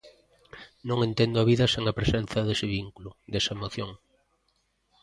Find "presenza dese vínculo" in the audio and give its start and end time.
1.99-3.09